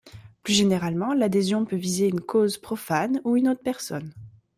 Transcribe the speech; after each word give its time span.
Plus 0.41 0.55
généralement 0.55 1.13
l'adhésion 1.13 1.63
peut 1.63 1.75
viser 1.75 2.07
une 2.07 2.21
cause 2.21 2.57
profane 2.57 3.21
ou 3.23 3.37
une 3.37 3.47
autre 3.49 3.61
personne. 3.63 4.11